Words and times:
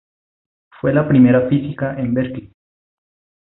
Fue 0.79 0.95
la 0.95 1.07
primera 1.07 1.47
física 1.47 1.93
en 1.99 2.15
Berkeley. 2.15 2.51